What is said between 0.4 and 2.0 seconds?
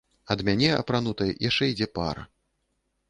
мяне, апранутай, яшчэ ідзе